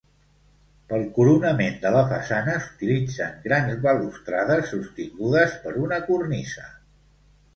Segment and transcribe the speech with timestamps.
[0.91, 6.67] Pel coronament de la façana s'utilitzen grans balustrades sostingudes per una cornisa.